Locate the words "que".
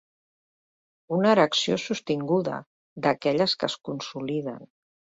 3.61-3.73